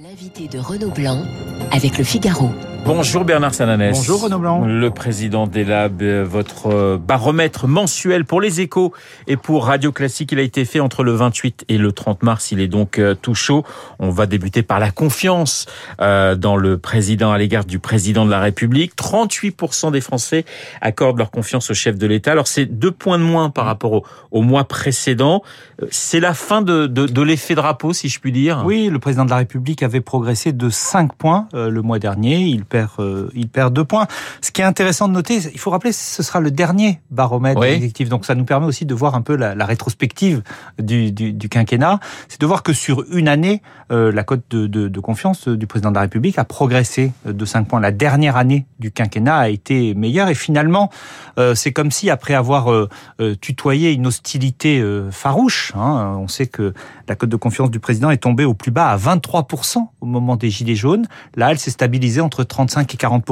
L'invité 0.00 0.46
de 0.46 0.60
Renaud 0.60 0.92
Blanc 0.92 1.24
avec 1.72 1.98
le 1.98 2.04
Figaro. 2.04 2.50
Bonjour 2.84 3.24
Bernard 3.24 3.54
Sananès. 3.54 3.94
Bonjour 3.94 4.22
Renaud 4.22 4.38
Blanc. 4.38 4.64
Le 4.64 4.90
président 4.90 5.46
des 5.46 5.64
Labs, 5.64 6.00
euh, 6.00 6.24
votre 6.24 6.68
euh, 6.68 6.98
baromètre 6.98 7.68
mensuel 7.68 8.24
pour 8.24 8.40
les 8.40 8.60
échos 8.60 8.92
et 9.26 9.36
pour 9.36 9.66
Radio 9.66 9.92
Classique, 9.92 10.32
il 10.32 10.38
a 10.38 10.42
été 10.42 10.64
fait 10.64 10.80
entre 10.80 11.04
le 11.04 11.12
28 11.12 11.66
et 11.68 11.76
le 11.76 11.92
30 11.92 12.22
mars. 12.22 12.50
Il 12.50 12.60
est 12.60 12.68
donc 12.68 12.98
euh, 12.98 13.14
tout 13.14 13.34
chaud. 13.34 13.64
On 13.98 14.10
va 14.10 14.26
débuter 14.26 14.62
par 14.62 14.78
la 14.78 14.90
confiance 14.90 15.66
dans 15.98 16.56
le 16.56 16.78
président 16.78 17.32
à 17.32 17.38
l'égard 17.38 17.64
du 17.64 17.78
président 17.78 18.24
de 18.24 18.30
la 18.30 18.40
République. 18.40 18.96
38% 18.96 19.90
des 19.92 20.00
Français 20.00 20.44
accordent 20.80 21.18
leur 21.18 21.30
confiance 21.30 21.70
au 21.70 21.74
chef 21.74 21.98
de 21.98 22.06
l'État. 22.06 22.32
Alors 22.32 22.46
c'est 22.46 22.66
deux 22.66 22.92
points 22.92 23.18
de 23.18 23.24
moins 23.24 23.50
par 23.50 23.66
rapport 23.66 24.02
au, 24.30 24.42
mois 24.42 24.64
précédent. 24.64 25.42
C'est 25.90 26.20
la 26.20 26.34
fin 26.34 26.62
de, 26.62 26.86
de, 26.86 27.06
de 27.06 27.22
l'effet 27.22 27.54
drapeau, 27.54 27.92
si 27.92 28.08
je 28.08 28.20
puis 28.20 28.32
dire. 28.32 28.62
Oui, 28.64 28.88
le 28.88 28.98
président 28.98 29.24
de 29.24 29.30
la 29.30 29.36
République 29.36 29.82
avait 29.82 30.00
progressé 30.00 30.52
de 30.52 30.70
5 30.70 31.14
points 31.14 31.48
le 31.52 31.82
mois 31.82 31.98
dernier. 31.98 32.40
Il 32.40 32.64
perd, 32.68 32.90
euh, 32.98 33.28
il 33.34 33.48
perd 33.48 33.72
deux 33.72 33.84
points. 33.84 34.06
Ce 34.40 34.50
qui 34.50 34.60
est 34.60 34.64
intéressant 34.64 35.08
de 35.08 35.14
noter, 35.14 35.38
il 35.52 35.58
faut 35.58 35.70
rappeler, 35.70 35.92
ce 35.92 36.22
sera 36.22 36.40
le 36.40 36.50
dernier 36.50 37.00
baromètre 37.10 37.60
oui. 37.60 37.92
Donc 38.06 38.24
ça 38.24 38.34
nous 38.34 38.44
permet 38.44 38.66
aussi 38.66 38.84
de 38.84 38.94
voir 38.94 39.14
un 39.14 39.22
peu 39.22 39.36
la, 39.36 39.54
la 39.54 39.66
rétrospective 39.66 40.42
du, 40.78 41.12
du, 41.12 41.32
du 41.32 41.48
quinquennat. 41.48 42.00
C'est 42.28 42.40
de 42.40 42.46
voir 42.46 42.62
que 42.62 42.72
sur 42.72 43.04
une 43.10 43.28
année, 43.28 43.62
euh, 43.90 44.12
la 44.12 44.22
cote 44.22 44.42
de, 44.50 44.66
de, 44.66 44.88
de, 44.88 45.00
confiance 45.00 45.48
du 45.48 45.66
président 45.66 45.90
de 45.90 45.94
la 45.94 46.02
République 46.02 46.38
a 46.38 46.44
progressé 46.44 47.12
de 47.24 47.44
5 47.44 47.66
points. 47.66 47.80
La 47.80 47.92
dernière 47.92 48.36
année 48.36 48.66
du 48.78 48.90
quinquennat 48.90 49.36
a 49.36 49.48
été 49.48 49.94
meilleure 49.94 50.28
et 50.28 50.34
finalement, 50.34 50.90
euh, 51.38 51.54
c'est 51.54 51.72
comme 51.72 51.90
si 51.90 52.10
après 52.10 52.34
avoir 52.34 52.72
euh, 52.72 52.88
euh 53.20 53.34
tutoyé 53.40 53.92
une 53.92 54.06
hostilité 54.06 54.80
euh, 54.80 55.10
farouche, 55.10 55.72
hein, 55.74 56.16
on 56.18 56.28
sait 56.28 56.46
que 56.46 56.74
la 57.08 57.14
cote 57.14 57.30
de 57.30 57.36
confiance 57.36 57.70
du 57.70 57.80
président 57.80 58.10
est 58.10 58.18
tombée 58.18 58.44
au 58.44 58.54
plus 58.54 58.70
bas 58.70 58.88
à 58.90 58.96
23% 58.96 59.88
au 60.00 60.06
moment 60.06 60.36
des 60.36 60.50
Gilets 60.50 60.74
jaunes. 60.74 61.06
Là, 61.36 61.50
elle 61.50 61.58
s'est 61.58 61.70
stabilisée 61.70 62.20
entre 62.20 62.44
35 62.58 62.92
et 62.92 62.96
40 62.96 63.24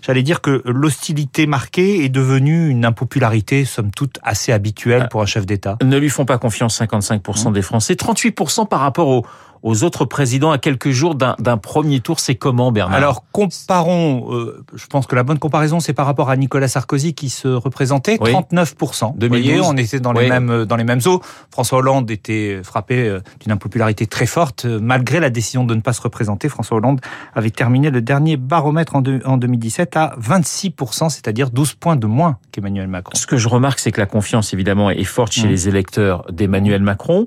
J'allais 0.00 0.22
dire 0.22 0.40
que 0.40 0.62
l'hostilité 0.64 1.46
marquée 1.46 2.02
est 2.02 2.08
devenue 2.08 2.70
une 2.70 2.86
impopularité, 2.86 3.66
somme 3.66 3.90
toute, 3.90 4.18
assez 4.22 4.52
habituelle 4.52 5.08
pour 5.10 5.20
un 5.20 5.26
chef 5.26 5.44
d'État. 5.44 5.76
Ne 5.84 5.98
lui 5.98 6.08
font 6.08 6.24
pas 6.24 6.38
confiance 6.38 6.80
55% 6.80 7.52
des 7.52 7.60
Français, 7.60 7.92
38% 7.92 8.66
par 8.68 8.80
rapport 8.80 9.08
au, 9.08 9.26
aux 9.62 9.84
autres 9.84 10.04
présidents 10.04 10.50
à 10.50 10.58
quelques 10.58 10.90
jours 10.90 11.14
d'un 11.14 11.56
premier 11.56 12.00
tour. 12.00 12.20
C'est 12.20 12.34
comment, 12.34 12.72
Bernard? 12.72 12.96
Alors, 12.96 13.24
comparons, 13.32 14.32
euh, 14.32 14.64
je 14.74 14.86
pense 14.86 15.06
que 15.06 15.14
la 15.14 15.22
bonne 15.22 15.38
comparaison, 15.38 15.80
c'est 15.80 15.92
par 15.92 16.06
rapport 16.06 16.30
à 16.30 16.36
Nicolas 16.36 16.68
Sarkozy 16.68 17.14
qui 17.14 17.28
se 17.28 17.48
représentait 17.48 18.16
39%. 18.16 19.16
2012. 19.16 19.20
Vous 19.20 19.28
voyez, 19.28 19.60
on 19.60 19.76
était 19.76 20.00
dans 20.00 20.12
les, 20.12 20.28
mêmes, 20.28 20.64
dans 20.64 20.76
les 20.76 20.84
mêmes 20.84 21.00
eaux. 21.06 21.20
François 21.50 21.78
Hollande 21.78 22.10
était 22.10 22.60
frappé 22.62 23.06
euh, 23.06 23.20
d'une 23.40 23.52
impopularité 23.52 24.06
très 24.06 24.26
forte. 24.26 24.64
Malgré 24.64 25.20
la 25.20 25.30
décision 25.30 25.64
de 25.64 25.74
ne 25.74 25.80
pas 25.80 25.92
se 25.92 26.02
représenter, 26.02 26.48
François 26.48 26.78
Hollande 26.78 27.00
avait 27.34 27.50
terminé 27.50 27.90
le 27.90 28.00
dernier 28.02 28.36
baromètre 28.36 28.96
en, 28.96 29.02
de, 29.02 29.20
en 29.24 29.36
2017 29.36 29.96
à 29.96 30.14
26%, 30.20 31.10
c'est-à-dire 31.10 31.50
12 31.50 31.74
points 31.74 31.96
de 31.96 32.06
moins 32.06 32.38
qu'Emmanuel 32.52 32.88
Macron. 32.88 33.12
Ce 33.14 33.26
que 33.26 33.36
je 33.36 33.48
remarque, 33.48 33.78
c'est 33.78 33.92
que 33.92 34.00
la 34.00 34.06
confiance, 34.06 34.52
évidemment, 34.52 34.90
est 34.90 35.04
forte 35.04 35.32
chez 35.32 35.46
mmh. 35.46 35.50
les 35.50 35.68
électeurs 35.68 36.24
d'Emmanuel 36.30 36.82
Macron 36.82 37.26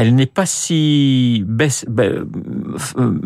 elle 0.00 0.14
n'est 0.14 0.26
pas 0.26 0.46
si 0.46 1.42
baisse, 1.46 1.84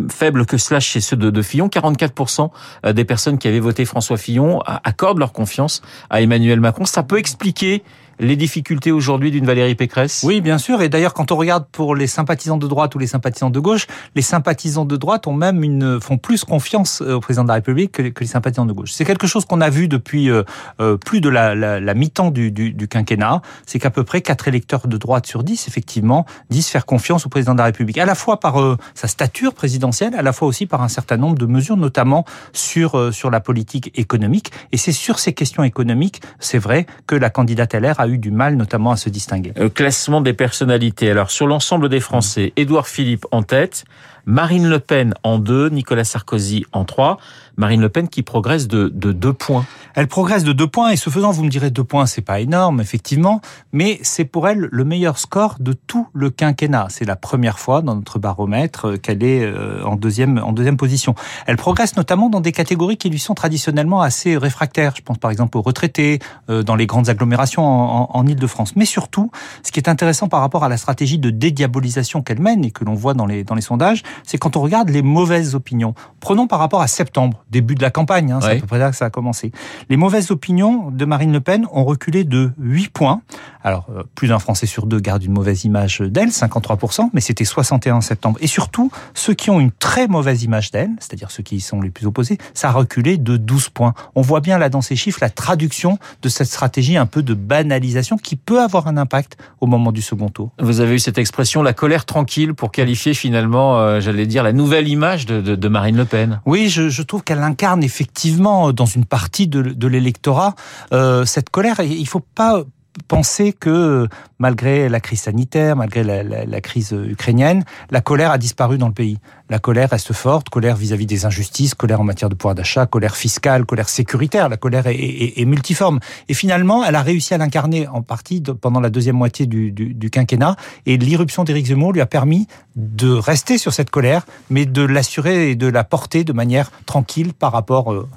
faible 0.09 0.47
que 0.47 0.57
cela 0.57 0.81
chez 0.81 1.01
ceux 1.01 1.17
de, 1.17 1.29
de 1.29 1.43
Fillon. 1.43 1.69
44% 1.69 2.51
euh, 2.87 2.93
des 2.93 3.05
personnes 3.05 3.37
qui 3.37 3.47
avaient 3.47 3.61
voté 3.61 3.85
François 3.85 4.17
Fillon 4.17 4.61
accordent 4.61 5.19
leur 5.19 5.33
confiance 5.33 5.83
à 6.09 6.23
Emmanuel 6.23 6.61
Macron. 6.61 6.87
Ça 6.87 7.03
peut 7.03 7.19
expliquer 7.19 7.83
les 8.19 8.37
difficultés 8.37 8.93
aujourd'hui 8.93 9.31
d'une 9.31 9.47
Valérie 9.47 9.75
Pécresse? 9.75 10.23
Oui, 10.25 10.41
bien 10.41 10.59
sûr. 10.59 10.83
Et 10.83 10.89
d'ailleurs, 10.89 11.15
quand 11.15 11.33
on 11.33 11.37
regarde 11.37 11.67
pour 11.73 11.95
les 11.95 12.07
sympathisants 12.07 12.57
de 12.57 12.67
droite 12.67 12.95
ou 12.95 12.99
les 12.99 13.07
sympathisants 13.07 13.51
de 13.51 13.61
gauche, 13.61 13.87
les 14.15 14.23
sympathisants 14.23 14.85
de 14.85 14.97
droite 14.97 15.27
ont 15.27 15.33
même 15.33 15.63
une 15.65 16.01
font 16.01 16.19
plus 16.19 16.45
confiance 16.45 17.03
euh, 17.03 17.15
au 17.15 17.21
président 17.21 17.45
de 17.45 17.49
la 17.49 17.55
République 17.55 17.93
que, 17.93 18.21
les 18.21 18.27
sympathisants 18.27 18.67
de 18.67 18.73
gauche. 18.73 18.93
C'est 18.93 19.05
quelque 19.05 19.27
chose 19.27 19.45
qu'on 19.45 19.61
a 19.61 19.71
vu 19.71 19.89
depuis 19.89 20.31
euh, 20.31 20.43
euh, 20.81 20.97
plus 20.97 21.21
de 21.21 21.29
la, 21.29 21.55
la, 21.55 21.81
la 21.81 21.95
mi-temps 21.95 22.31
du, 22.31 22.51
du, 22.51 22.73
du, 22.73 22.89
quinquennat. 22.89 23.43
C'est 23.67 23.79
qu'à 23.79 23.91
peu 23.91 24.05
près 24.05 24.21
4 24.21 24.49
électeurs 24.49 24.87
de 24.87 24.97
droite 24.97 25.27
sur 25.27 25.43
10, 25.43 25.69
effectivement, 25.69 26.27
disent 26.51 26.69
faire 26.69 26.87
confiance 26.87 27.27
au 27.27 27.29
président 27.29 27.53
de 27.53 27.59
la 27.59 27.65
République, 27.65 27.99
à 27.99 28.07
la 28.07 28.15
fois 28.15 28.41
par 28.41 28.77
sa 28.95 29.09
stature 29.09 29.55
présidentielle, 29.55 30.15
à 30.15 30.23
la 30.23 30.33
fois 30.33 30.49
aussi 30.49 30.67
par 30.67 30.83
un 30.83 30.89
certain 30.89 31.17
nombre 31.17 31.39
de 31.39 31.47
mesures, 31.47 31.77
notamment 31.77 32.25
sur 32.53 33.13
sur 33.13 33.31
la 33.31 33.41
politique 33.41 33.91
économique. 33.99 34.53
Et 34.73 34.77
c'est 34.77 34.93
sur 34.93 35.19
ces 35.19 35.33
questions 35.33 35.65
économiques, 35.65 36.21
c'est 36.39 36.59
vrai, 36.59 36.87
que 37.07 37.15
la 37.15 37.31
candidate 37.31 37.75
LR 37.75 38.01
a 38.03 38.09
eu 38.09 38.19
du 38.19 38.31
mal 38.31 38.57
notamment 38.57 38.91
à 38.91 38.97
se 38.97 39.09
distinguer. 39.09 39.53
Le 39.57 39.69
classement 39.69 40.21
des 40.21 40.33
personnalités. 40.33 41.11
Alors 41.11 41.31
sur 41.31 41.47
l'ensemble 41.47 41.89
des 41.89 42.01
Français, 42.01 42.53
Édouard 42.57 42.89
Philippe 42.89 43.27
en 43.31 43.43
tête, 43.43 43.85
Marine 44.25 44.69
Le 44.69 44.79
Pen 44.79 45.15
en 45.23 45.39
deux, 45.39 45.69
Nicolas 45.69 46.05
Sarkozy 46.05 46.65
en 46.73 46.85
trois. 46.85 47.19
Marine 47.57 47.81
Le 47.81 47.89
Pen 47.89 48.09
qui 48.09 48.23
progresse 48.23 48.69
de, 48.69 48.89
de 48.89 49.13
deux 49.13 49.33
points. 49.33 49.65
Elle 49.95 50.09
progresse 50.09 50.45
de 50.45 50.53
deux 50.53 50.67
points 50.67 50.91
et 50.91 50.97
ce 50.97 51.11
faisant, 51.11 51.31
vous 51.31 51.45
me 51.45 51.51
direz 51.51 51.71
deux 51.71 51.85
points, 51.85 52.07
c'est 52.07 52.23
pas 52.23 52.41
énorme 52.41 52.81
effectivement, 52.81 53.41
mais 53.73 53.99
c'est 54.03 54.25
pour 54.25 54.49
elle 54.49 54.69
le 54.71 54.85
meilleur 54.85 55.19
score 55.19 55.57
de 55.61 55.73
tout 55.73 56.09
le 56.15 56.31
quinquennat. 56.31 56.87
C'est 56.91 57.05
la 57.05 57.17
première 57.17 57.59
fois 57.59 57.83
dans 57.83 57.95
notre 57.95 58.19
baromètre 58.19 59.01
qu'elle 59.01 59.23
est 59.23 59.45
euh, 59.45 59.85
en 59.85 59.97
deuxième 59.97 60.39
en 60.39 60.53
deuxième 60.53 60.77
position. 60.77 61.15
Elle 61.47 61.57
progresse 61.57 61.97
notamment 61.97 62.31
dans 62.31 62.41
des 62.41 62.53
catégories 62.53 62.97
qui 62.97 63.11
lui 63.11 63.19
sont 63.19 63.35
traditionnellement 63.35 64.01
assez 64.01 64.37
réfractaires. 64.37 64.95
Je 64.97 65.03
pense 65.03 65.19
par 65.19 65.31
exemple 65.31 65.59
aux 65.59 65.63
retraités, 65.63 66.21
euh, 66.49 66.63
dans 66.63 66.75
les 66.75 66.87
grandes 66.87 67.09
agglomérations 67.09 67.65
en, 67.65 68.03
en, 68.03 68.11
en 68.13 68.27
Ile-de-France. 68.27 68.77
Mais 68.77 68.85
surtout, 68.85 69.31
ce 69.63 69.73
qui 69.73 69.81
est 69.81 69.89
intéressant 69.89 70.29
par 70.29 70.41
rapport 70.41 70.65
à 70.65 70.69
la 70.69 70.77
stratégie 70.77 71.19
de 71.19 71.31
dédiabolisation 71.31 72.23
qu'elle 72.23 72.41
mène 72.41 72.65
et 72.65 72.71
que 72.71 72.85
l'on 72.85 72.95
voit 72.95 73.15
dans 73.15 73.27
les 73.27 73.45
dans 73.45 73.55
les 73.55 73.63
sondages, 73.63 74.03
c'est 74.25 74.39
quand 74.39 74.57
on 74.57 74.63
regarde 74.63 74.89
les 74.89 75.03
mauvaises 75.03 75.55
opinions. 75.55 75.95
Prenons 76.21 76.47
par 76.47 76.59
rapport 76.59 76.81
à 76.81 76.87
septembre, 76.87 77.45
début 77.53 77.75
de 77.75 77.83
la 77.83 77.91
campagne, 77.91 78.33
hein, 78.33 78.41
c'est 78.41 78.57
à 78.57 78.57
peu 78.57 78.67
près 78.67 78.79
là 78.79 78.91
que 78.91 78.97
ça 78.97 79.05
a 79.05 79.11
commencé. 79.11 79.53
Les 79.89 79.97
mauvaises 79.97 80.31
opinions 80.31 80.91
de 80.91 81.05
Marine 81.05 81.33
Le 81.33 81.41
Pen 81.41 81.67
ont 81.71 81.85
reculé 81.85 82.25
de 82.25 82.51
8 82.59 82.89
points. 82.89 83.21
Alors, 83.63 83.87
euh, 83.95 84.03
plus 84.15 84.29
d'un 84.29 84.39
Français 84.39 84.67
sur 84.67 84.87
deux 84.87 84.99
garde 84.99 85.23
une 85.23 85.33
mauvaise 85.33 85.65
image 85.65 86.01
d'elle, 86.01 86.31
53%, 86.31 87.11
mais 87.13 87.21
c'était 87.21 87.45
61 87.45 87.97
en 87.97 88.01
septembre. 88.01 88.39
Et 88.41 88.47
surtout, 88.47 88.91
ceux 89.15 89.35
qui 89.35 89.51
ont 89.51 89.61
une 89.61 89.71
très 89.71 90.09
mauvaise 90.09 90.43
image 90.43 90.73
d'elle, 90.73 90.91
c'est-à-dire 90.99 91.31
ceux 91.31 91.43
qui 91.43 91.61
sont 91.61 91.81
les 91.81 91.91
plus 91.91 92.07
opposés, 92.07 92.39
ça 92.55 92.71
a 92.71 92.73
reculé 92.73 93.19
de 93.19 93.37
12 93.37 93.69
points. 93.69 93.95
On 94.15 94.23
voit 94.23 94.41
bien 94.41 94.59
là 94.59 94.69
dans 94.69 94.81
ces 94.81 94.97
chiffres 94.97 95.19
la 95.21 95.31
traduction 95.31 95.99
de 96.23 96.29
cette 96.29 96.49
stratégie 96.49 96.97
un 96.97 97.07
peu 97.07 97.23
de 97.23 97.35
banalisation 97.35 98.17
qui 98.17 98.35
peut 98.35 98.61
avoir 98.61 98.89
un 98.89 98.97
impact 98.97 99.37
au 99.61 99.67
moment 99.67 99.93
du 99.93 100.03
second 100.03 100.31
tour. 100.31 100.51
Vous 100.59 100.81
avez 100.81 100.95
eu 100.95 100.99
cette 100.99 101.19
expression, 101.19 101.63
la 101.63 101.75
colère 101.75 102.07
tranquille, 102.07 102.55
pour 102.55 102.73
qualifier 102.73 103.15
finalement, 103.15 103.79
euh, 103.79 104.01
j'allais 104.01 104.27
dire, 104.27 104.43
la 104.43 104.53
nouvelle 104.53 104.89
image 104.89 105.27
de, 105.27 105.41
de, 105.41 105.55
de 105.55 105.69
Marine 105.69 105.97
Le 105.97 106.05
Pen. 106.05 106.41
Oui, 106.47 106.69
je, 106.69 106.89
je 106.89 107.03
trouve 107.03 107.23
qu'elle 107.23 107.42
incarne 107.43 107.83
effectivement 107.83 108.73
dans 108.73 108.87
une 108.87 109.05
partie 109.05 109.49
de, 109.49 109.87
l'électorat 109.87 110.55
euh, 110.93 111.25
cette 111.25 111.51
colère. 111.51 111.81
Il 111.81 112.07
faut 112.07 112.21
pas 112.21 112.63
penser 113.09 113.53
que 113.53 114.07
malgré 114.39 114.89
la 114.89 115.01
crise 115.01 115.23
sanitaire, 115.23 115.77
malgré 115.77 116.05
la, 116.05 116.61
crise 116.61 116.93
ukrainienne, 116.93 117.65
la 117.91 118.01
colère 118.01 118.31
a 118.31 118.39
disparu 118.39 118.79
dans 118.79 118.89
le 118.89 118.95
pays. 118.95 119.19
La 119.53 119.59
colère 119.59 119.91
reste 119.91 120.15
forte, 120.15 120.49
colère 120.49 120.77
vis-à-vis 120.77 121.05
-vis 121.05 121.09
des 121.09 121.27
injustices, 121.27 121.75
colère 121.75 122.01
en 122.01 122.05
matière 122.05 122.31
de 122.31 122.35
pouvoir 122.35 122.55
d'achat, 122.55 122.87
colère 122.87 123.15
fiscale, 123.15 123.67
colère 123.67 123.91
sécuritaire. 123.91 124.49
La 124.49 124.57
colère 124.57 124.85
est, 124.87 125.45
multiforme. 125.45 126.01
Et 126.31 126.33
finalement, 126.33 126.83
elle 126.87 126.95
a 126.95 127.03
réussi 127.03 127.35
à 127.35 127.37
l'incarner 127.37 127.87
en 127.87 128.01
partie 128.01 128.41
pendant 128.41 128.81
la 128.81 128.89
deuxième 128.89 129.17
moitié 129.17 129.45
du, 129.45 130.11
quinquennat. 130.11 130.57
Et 130.87 130.97
l'irruption 130.97 131.45
d'Éric 131.45 131.67
Zemmour 131.67 131.93
lui 131.93 132.01
a 132.01 132.07
permis 132.07 132.47
de 132.77 133.11
rester 133.13 133.59
sur 133.59 133.75
cette 133.75 133.91
colère, 133.91 134.23
mais 134.49 134.65
de 134.65 134.81
l'assurer 134.81 135.51
et 135.51 135.55
de 135.55 135.67
la 135.67 135.85
porter 135.85 136.25
de 136.25 136.33
manière 136.33 136.71
tranquille 136.87 137.35
par 137.35 137.53
rapport 137.53 137.93
euh, 137.93 138.09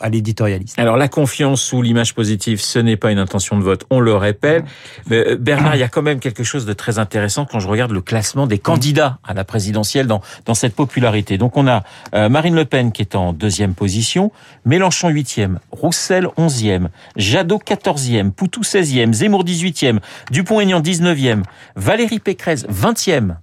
à 0.00 0.08
l'éditorialisme. 0.08 0.80
Alors 0.80 0.96
la 0.96 1.06
confiance 1.06 1.72
ou 1.72 1.82
l'image 1.82 2.16
positive, 2.16 2.60
ce 2.60 2.80
n'est 2.80 2.96
pas 2.96 3.12
une 3.12 3.20
intention 3.20 3.56
de 3.56 3.62
vote, 3.62 3.86
on 3.90 4.00
le 4.00 4.16
répète. 4.16 4.64
Euh, 5.12 5.36
Bernard, 5.38 5.76
il 5.76 5.78
y 5.78 5.84
a 5.84 5.88
quand 5.88 6.02
même 6.02 6.18
quelque 6.18 6.42
chose 6.42 6.66
de 6.66 6.72
très 6.72 6.98
intéressant 6.98 7.44
quand 7.44 7.60
je 7.60 7.68
regarde 7.68 7.92
le 7.92 8.00
classement 8.00 8.48
des 8.48 8.58
candidats 8.58 9.20
à 9.22 9.34
la 9.34 9.44
présidentielle 9.44 10.08
dans, 10.08 10.20
dans 10.46 10.54
cette 10.54 10.74
Donc 11.38 11.56
on 11.56 11.66
a 11.66 11.82
euh, 12.14 12.28
Marine 12.28 12.54
Le 12.54 12.64
Pen 12.64 12.92
qui 12.92 13.02
est 13.02 13.14
en 13.14 13.32
deuxième 13.32 13.74
position, 13.74 14.32
Mélenchon 14.64 15.08
huitième, 15.08 15.58
Roussel 15.70 16.28
onzième, 16.36 16.88
Jadot 17.16 17.58
quatorzième, 17.58 18.32
Poutou 18.32 18.62
seizième, 18.62 19.12
Zemmour 19.12 19.44
dix-huitième, 19.44 20.00
Dupont-Aignan 20.30 20.80
dix-neuvième, 20.80 21.42
Valérie 21.76 22.18
Pécresse 22.18 22.66
vingtième 22.68 23.38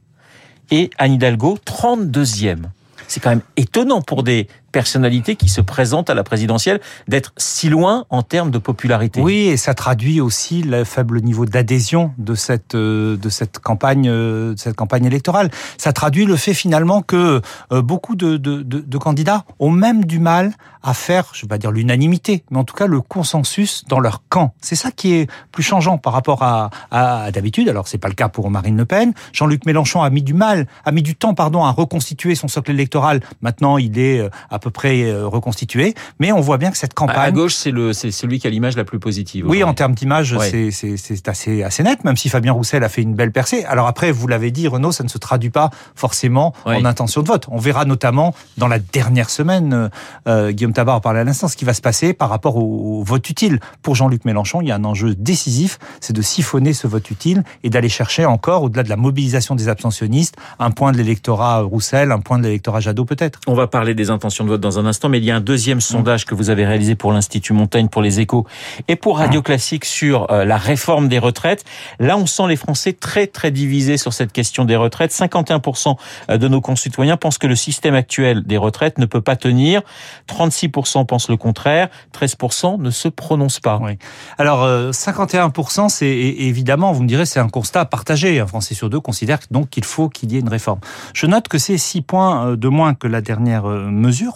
et 0.72 0.89
Anne 0.98 1.13
Hidalgo 1.13 1.57
32e. 1.66 2.63
C'est 3.07 3.22
quand 3.22 3.30
même 3.30 3.42
étonnant 3.56 4.01
pour 4.01 4.24
des 4.24 4.48
personnalité 4.78 5.36
qui 5.36 5.50
se 5.50 5.60
présente 5.60 6.08
à 6.12 6.14
la 6.14 6.24
présidentielle 6.24 6.80
d'être 7.08 7.32
si 7.38 7.68
loin 7.68 8.06
en 8.12 8.22
termes 8.22 8.52
de 8.52 8.60
popularité. 8.60 9.22
Oui, 9.22 9.48
et 9.48 9.58
ça 9.58 9.74
traduit 9.74 10.22
aussi 10.22 10.62
le 10.62 10.84
faible 10.84 11.22
niveau 11.22 11.46
d'adhésion 11.48 12.04
de 12.20 12.36
cette 12.36 12.76
euh, 12.76 13.18
de 13.18 13.30
cette 13.30 13.58
campagne 13.58 14.08
de 14.08 14.54
cette 14.56 14.76
campagne 14.76 15.06
électorale. 15.06 15.50
Ça 15.80 15.94
traduit 15.94 16.26
le 16.26 16.36
fait 16.36 16.54
finalement 16.54 17.02
que 17.02 17.42
beaucoup 17.72 18.16
de, 18.16 18.38
de, 18.38 18.62
de, 18.62 18.80
de 18.80 18.98
candidats 18.98 19.46
ont 19.60 19.72
même 19.72 20.06
du 20.06 20.20
mal 20.20 20.54
à 20.84 20.94
faire, 20.94 21.26
je 21.34 21.42
vais 21.42 21.48
pas 21.48 21.58
dire 21.58 21.72
l'unanimité, 21.72 22.44
mais 22.50 22.60
en 22.60 22.64
tout 22.64 22.76
cas 22.76 22.88
le 22.88 23.02
consensus 23.02 23.84
dans 23.90 24.00
leur 24.00 24.22
camp. 24.30 24.54
C'est 24.62 24.76
ça 24.76 24.92
qui 24.92 25.14
est 25.16 25.30
plus 25.52 25.64
changeant 25.64 25.98
par 25.98 26.14
rapport 26.14 26.44
à, 26.44 26.70
à, 26.92 27.32
d'habitude. 27.32 27.68
Alors 27.68 27.88
c'est 27.88 27.98
pas 27.98 28.08
le 28.08 28.14
cas 28.14 28.30
pour 28.30 28.50
Marine 28.50 28.78
Le 28.78 28.86
Pen. 28.86 29.14
Jean-Luc 29.34 29.66
Mélenchon 29.66 30.02
a 30.02 30.10
mis 30.10 30.24
du 30.24 30.34
mal, 30.34 30.68
a 30.86 30.92
mis 30.92 31.02
du 31.02 31.16
temps, 31.16 31.34
pardon, 31.34 31.66
à 31.66 31.72
reconstituer 31.72 32.36
son 32.36 32.48
socle 32.48 32.72
électoral. 32.72 33.20
Maintenant, 33.42 33.78
il 33.78 34.00
est 34.00 34.20
euh, 34.20 34.30
à 34.50 34.60
peu 34.60 34.67
près 34.69 35.04
euh, 35.04 35.28
reconstitué, 35.28 35.94
mais 36.19 36.31
on 36.31 36.40
voit 36.40 36.58
bien 36.58 36.72
que 36.72 36.78
cette 36.78 36.94
campagne. 36.94 37.18
À 37.18 37.31
gauche, 37.31 37.56
c'est 37.56 37.72
le, 37.72 37.94
c'est 37.94 38.12
celui 38.12 38.40
qui 38.40 38.48
a 38.48 38.50
l'image 38.50 38.78
la 38.78 38.84
plus 38.84 39.00
positive. 39.00 39.46
Oui, 39.48 39.64
en 39.64 39.74
termes 39.74 39.94
d'image, 39.94 40.38
c'est, 40.40 40.72
c'est, 40.72 40.98
c'est 40.98 41.28
assez, 41.28 41.64
assez 41.64 41.84
net, 41.84 42.04
même 42.04 42.18
si 42.18 42.30
Fabien 42.30 42.54
Roussel 42.54 42.84
a 42.84 42.90
fait 42.90 43.02
une 43.02 43.16
belle 43.16 43.31
percée. 43.31 43.64
Alors 43.66 43.88
après, 43.88 44.12
vous 44.12 44.28
l'avez 44.28 44.52
dit, 44.52 44.68
Renaud, 44.68 44.92
ça 44.92 45.04
ne 45.04 45.10
se 45.10 45.18
traduit 45.18 45.50
pas 45.50 45.69
forcément 45.96 46.54
en 46.66 46.86
intention 46.86 47.22
de 47.22 47.28
vote. 47.28 47.48
On 47.50 47.58
verra 47.58 47.86
notamment 47.86 48.34
dans 48.58 48.68
la 48.68 48.80
dernière 48.80 49.30
semaine, 49.30 49.90
euh, 50.28 50.52
Guillaume 50.52 50.74
Tabar 50.74 51.02
parlait 51.02 51.19
à 51.19 51.24
l'instant, 51.24 51.48
ce 51.48 51.56
qui 51.56 51.66
va 51.66 51.74
se 51.74 51.81
passer 51.81 52.14
par 52.14 52.30
rapport 52.30 52.58
au, 52.58 53.04
vote 53.04 53.30
utile. 53.30 53.60
Pour 53.81 53.96
Jean-Luc 53.96 54.25
Mélenchon, 54.25 54.62
il 54.62 54.68
y 54.68 54.72
a 54.72 54.75
un 54.75 54.84
enjeu 54.84 55.16
décisif, 55.16 55.80
c'est 56.02 56.14
de 56.14 56.22
siphonner 56.22 56.74
ce 56.74 56.88
vote 56.88 57.10
utile 57.12 57.44
et 57.64 57.69
d'aller 57.69 57.90
chercher 57.90 58.25
encore, 58.25 58.64
au-delà 58.64 58.84
de 58.84 58.90
la 58.90 58.96
mobilisation 58.96 59.56
des 59.56 59.69
abstentionnistes, 59.69 60.36
un 60.60 60.72
point 60.72 60.92
de 60.92 60.98
l'électorat 60.98 61.62
Roussel, 61.62 62.12
un 62.12 62.19
point 62.19 62.38
de 62.38 62.44
l'électorat 62.44 62.80
Jadot 62.80 63.06
peut-être. 63.06 63.40
On 63.48 63.54
va 63.54 63.68
parler 63.68 63.94
des 63.94 64.10
intentions 64.10 64.44
de 64.44 64.50
vote 64.50 64.56
dans 64.57 64.80
un 64.80 64.86
instant, 64.86 65.09
mais 65.09 65.19
il 65.19 65.25
y 65.25 65.31
a 65.31 65.36
un 65.36 65.42
deuxième 65.42 65.81
sondage 65.81 66.25
que 66.25 66.36
vous 66.36 66.50
avez 66.50 66.65
réalisé 66.65 66.95
pour 66.95 67.12
l'Institut 67.12 67.54
Montaigne, 67.54 67.88
pour 67.88 68.01
les 68.01 68.19
échos 68.19 68.45
et 68.88 68.95
pour 68.95 69.18
Radio 69.19 69.42
Classique 69.42 69.86
sur 69.86 70.31
euh, 70.31 70.45
la 70.45 70.57
réforme 70.57 71.07
des 71.07 71.19
retraites. 71.19 71.63
Là, 72.00 72.18
on 72.18 72.25
sent 72.25 72.48
les 72.48 72.56
Français 72.56 72.94
très 72.94 73.27
très 73.27 73.51
divisés 73.51 73.98
sur 73.98 74.13
cette 74.13 74.31
question 74.31 74.65
des 74.65 74.75
retraites. 74.75 75.12
51% 75.12 75.95
de 76.30 76.48
nos 76.48 76.62
concitoyens 76.62 77.18
pensent 77.18 77.38
que 77.38 77.48
le 77.48 77.56
système 77.56 77.95
actuel 77.95 78.44
des 78.44 78.57
retraites 78.57 78.98
ne 78.98 79.06
peut 79.06 79.21
pas 79.21 79.36
tenir. 79.36 79.81
36% 80.27 81.06
pensent 81.06 81.30
le 81.30 81.38
contraire. 81.38 81.89
13% 82.13 82.80
ne 82.80 82.89
se 82.89 83.07
prononcent 83.07 83.59
pas. 83.59 83.80
Oui. 83.81 83.98
Alors, 84.38 84.65
51%, 84.92 85.86
euh, 85.86 85.89
c'est 85.89 86.07
évidemment, 86.07 86.92
vous 86.92 87.04
me 87.04 87.07
direz, 87.07 87.25
c'est 87.25 87.39
un 87.39 87.50
constat 87.50 87.86
partagé. 87.86 88.39
Un 88.39 88.48
Français 88.48 88.75
sur 88.75 88.89
deux 88.89 89.00
considère 89.00 89.39
donc 89.51 89.69
qu'il 89.69 89.86
faut 89.86 90.09
qu'il 90.09 90.31
y 90.31 90.38
ait 90.38 90.39
une 90.39 90.50
réforme. 90.50 90.80
Je 91.13 91.25
note 91.25 91.48
que 91.48 91.57
c'est 91.57 91.77
6 91.77 92.01
points 92.01 92.48
euh, 92.48 92.56
de 92.56 92.68
moins 92.68 92.94
que 92.94 93.07
la 93.07 93.21
dernière 93.21 93.65
euh, 93.65 93.89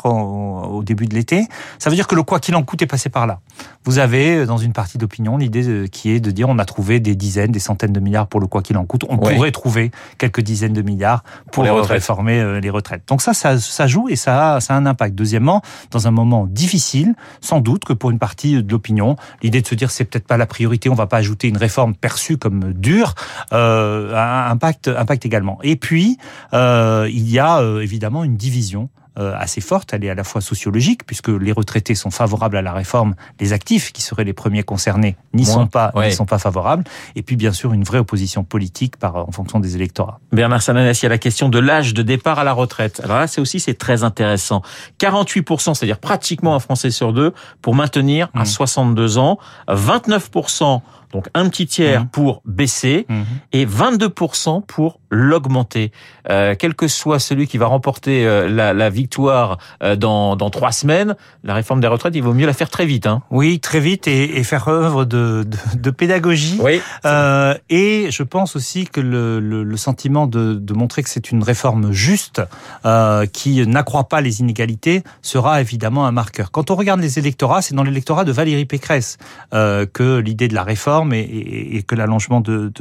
au 0.10 0.84
début 0.84 1.06
de 1.06 1.16
l'été. 1.16 1.48
Ça 1.80 1.90
veut 1.90 1.96
dire 1.96 2.08
que 2.08 2.16
le 2.16 2.24
quoi 2.24 2.40
qu'il 2.40 2.56
en 2.56 2.64
coûte 2.64 2.82
est 2.82 2.88
passé 2.88 3.10
par 3.10 3.28
là. 3.28 3.40
Vous 3.86 4.00
avez, 4.00 4.46
dans 4.46 4.58
une 4.58 4.74
partie 4.74 4.98
d'opinion, 4.98 5.38
l'idée 5.38 5.90
qui 5.90 6.12
est 6.12 6.20
de 6.20 6.32
dire 6.32 6.50
on 6.50 6.60
a 6.60 6.66
trouvé 6.66 7.00
des 7.00 7.16
dizaines, 7.16 7.52
des 7.52 7.60
centaines 7.60 7.94
de 7.94 8.00
milliards 8.00 8.28
pour 8.28 8.40
le 8.40 8.48
quoi 8.48 8.62
qu'il 8.62 8.78
en 8.78 8.86
coûte. 8.86 9.06
On 9.10 9.18
pourrait 9.18 9.52
trouver 9.52 9.92
quelques 10.18 10.42
dizaines 10.42 10.74
de 10.74 10.82
milliards 10.82 11.24
pour, 11.52 11.66
réformer 11.66 12.62
les 12.62 12.70
retraites. 12.70 13.04
Donc 13.08 13.22
ça, 13.22 13.34
ça, 13.34 13.60
ça 13.60 13.88
joue 13.88 14.08
et 14.10 14.16
ça 14.16 14.56
a, 14.56 14.60
ça 14.60 14.76
a 14.76 14.78
un 14.78 14.86
impact. 14.86 15.16
Deuxièmement, 15.16 15.62
dans 15.92 16.08
un 16.08 16.12
moment 16.12 16.46
difficile, 16.46 17.16
sans 17.42 17.60
doute 17.60 17.86
que 17.86 17.94
pour 17.94 18.12
une 18.12 18.20
partie 18.20 18.62
de 18.62 18.72
l'opinion, 18.72 19.16
l'idée 19.42 19.62
de 19.62 19.68
se 19.68 19.76
dire 19.76 19.92
c'est 19.92 20.06
peut-être 20.06 20.28
pas 20.28 20.38
la 20.38 20.46
priorité, 20.46 20.90
on 20.90 20.96
va 20.96 21.08
pas 21.08 21.18
ajouter 21.18 21.48
une 21.48 21.58
réforme 21.58 21.96
perçue 21.96 22.38
comme 22.38 22.74
dure, 22.74 23.16
euh, 23.54 24.16
impact, 24.16 24.88
impact 24.88 25.26
également. 25.26 25.60
Et 25.64 25.76
puis 25.76 26.18
euh, 26.54 27.10
il 27.12 27.30
y 27.30 27.40
a 27.40 27.60
euh, 27.60 27.82
évidemment 27.82 28.24
une 28.24 28.38
division 28.38 28.90
euh, 29.11 29.11
assez 29.38 29.62
forte. 29.62 29.94
Elle 29.94 30.04
est 30.04 30.10
à 30.10 30.16
la 30.16 30.24
fois 30.24 30.42
sociologique, 30.42 31.06
puisque 31.06 31.30
les 31.30 31.52
retraités 31.52 31.96
sont 31.96 32.12
favorables 32.12 32.58
à 32.58 32.62
la 32.62 32.74
réforme, 32.74 33.16
les 33.40 33.54
actifs, 33.54 33.92
qui 33.92 34.02
seraient 34.02 34.24
les 34.24 34.34
premiers 34.34 34.64
concernés, 34.64 35.16
n'y 35.34 35.46
sont 35.46 35.68
pas, 35.68 35.92
n'y 35.96 36.12
sont 36.12 36.26
pas 36.26 36.40
favorables. 36.40 36.84
Et 37.16 37.24
puis, 37.24 37.36
bien 37.36 37.52
sûr, 37.52 37.74
une 37.74 37.84
vraie 37.84 38.00
opposition 38.00 38.44
politique 38.44 38.98
par, 38.98 39.16
en 39.16 39.32
fonction 39.32 39.60
des 39.60 39.76
électorats. 39.76 40.20
Bernard 40.32 40.62
y 40.68 41.06
a 41.06 41.10
la 41.10 41.18
question 41.18 41.50
de 41.50 41.60
l'âge 41.60 41.94
de 41.94 42.02
départ 42.02 42.40
à 42.40 42.44
la 42.44 42.54
retraite. 42.54 43.02
Alors 43.04 43.18
là, 43.18 43.28
c'est 43.28 43.42
aussi, 43.42 43.60
c'est 43.60 43.74
très 43.74 44.04
intéressant. 44.04 44.62
48%, 45.00 45.74
c'est-à-dire 45.74 46.00
pratiquement 46.00 46.56
un 46.56 46.60
Français 46.60 46.92
sur 46.92 47.14
deux, 47.14 47.34
pour 47.62 47.76
maintenir 47.76 48.30
à 48.34 48.46
62 48.46 49.16
mmh. 49.16 49.18
ans. 49.20 49.40
29% 49.70 50.82
donc 51.12 51.28
un 51.34 51.50
petit 51.50 51.68
tiers 51.68 52.04
mmh. 52.04 52.08
pour 52.10 52.42
baisser 52.46 53.06
mmh. 53.10 53.22
et 53.54 53.66
22% 53.66 54.66
pour 54.66 55.00
l'augmenter. 55.10 55.92
Euh, 56.30 56.56
quel 56.58 56.74
que 56.74 56.88
soit 56.88 57.20
celui 57.20 57.48
qui 57.48 57.58
va 57.58 57.66
remporter 57.66 58.26
euh, 58.26 58.48
la, 58.48 58.74
la, 58.74 58.90
victoire 58.90 59.58
euh, 59.84 59.96
dans, 59.96 60.36
dans 60.36 60.50
trois 60.50 60.72
semaines, 60.72 61.16
la 61.44 61.54
réforme 61.54 61.82
des 61.82 61.88
retraites, 61.88 62.16
il 62.16 62.24
vaut 62.24 62.34
mieux 62.34 62.46
la 62.46 62.54
faire 62.54 62.70
très 62.70 62.86
vite. 62.86 63.08
Hein. 63.08 63.22
Oui, 63.30 63.60
très 63.60 63.80
vite 63.80 64.08
et, 64.08 64.38
et 64.38 64.44
faire 64.44 64.68
œuvre 64.68 65.04
de, 65.04 65.44
de, 65.44 65.80
de 65.80 65.90
pédagogie. 65.90 66.60
Oui. 66.62 66.82
Euh, 67.06 67.56
et 67.70 68.10
je 68.10 68.24
pense 68.24 68.56
aussi 68.56 68.86
que 68.86 69.02
le, 69.02 69.40
le, 69.40 69.64
le 69.64 69.78
sentiment 69.78 70.28
de, 70.28 70.54
de, 70.54 70.74
montrer 70.74 71.04
que 71.04 71.10
c'est 71.10 71.32
une 71.32 71.44
réforme 71.44 71.92
juste, 71.92 72.42
euh, 72.86 73.26
qui 73.26 73.66
n'accroît 73.68 74.08
pas 74.08 74.22
les 74.22 74.40
inégalités, 74.40 75.04
sera 75.22 75.60
évidemment 75.62 76.06
un 76.06 76.12
marqueur. 76.12 76.52
Quand 76.52 76.72
on 76.72 76.76
regarde 76.76 77.02
les 77.02 77.20
électorats, 77.20 77.62
c'est 77.62 77.76
dans 77.76 77.84
l'électorat 77.84 78.24
de 78.24 78.32
Valérie 78.32 78.66
Pécresse 78.66 79.18
euh, 79.54 79.86
que 79.92 80.20
l'idée 80.20 80.48
de 80.48 80.56
la 80.56 80.64
réforme 80.64 81.01
et, 81.12 81.78
et, 81.78 81.84
que 81.84 81.96
l'allongement 81.96 82.42
de, 82.42 82.72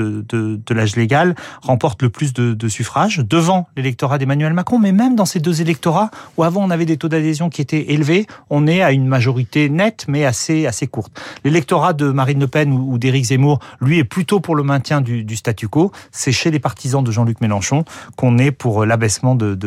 l'âge 0.71 0.97
légal 0.97 1.35
remporte 1.63 2.03
le 2.03 2.11
plus 2.11 2.33
de, 2.33 2.69
suffrages 2.69 3.19
devant 3.19 3.67
l'électorat 3.77 4.19
d'Emmanuel 4.19 4.53
Macron, 4.53 4.79
mais 4.79 4.93
même 4.93 5.17
dans 5.17 5.25
ces 5.25 5.41
deux 5.41 5.61
électorats 5.61 6.11
où 6.37 6.45
avant 6.45 6.63
on 6.63 6.71
avait 6.71 6.87
des 6.87 6.97
taux 6.97 7.09
d'adhésion 7.09 7.49
qui 7.49 7.63
étaient 7.63 7.93
élevés, 7.93 8.27
on 8.49 8.67
est 8.67 8.83
à 8.83 8.93
une 8.93 9.07
majorité 9.07 9.69
nette 9.69 10.07
mais 10.09 10.25
assez 10.25 10.67
assez 10.67 10.87
courte. 10.87 11.21
L'électorat 11.45 11.93
de 11.93 12.11
Marine 12.11 12.41
Le 12.41 12.47
Pen 12.47 12.73
ou, 12.73 12.99
d'Éric 12.99 13.27
Zemmour, 13.27 13.59
lui, 13.81 13.99
est 13.99 14.05
plutôt 14.05 14.41
pour 14.41 14.55
le 14.55 14.63
maintien 14.63 15.01
du, 15.01 15.37
statu 15.37 15.69
quo. 15.69 15.93
C'est 16.11 16.33
chez 16.33 16.51
les 16.51 16.59
partisans 16.59 17.03
de 17.03 17.11
Jean-Luc 17.11 17.41
Mélenchon 17.41 17.85
qu'on 18.17 18.39
est 18.39 18.51
pour 18.51 18.85
l'abaissement 18.85 19.35
de, 19.35 19.59